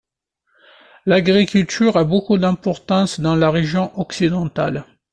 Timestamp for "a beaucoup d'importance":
1.95-3.19